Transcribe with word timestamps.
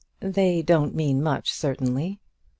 "They 0.19 0.63
don't 0.63 0.95
mean 0.95 1.21
much, 1.21 1.53
certainly." 1.53 2.19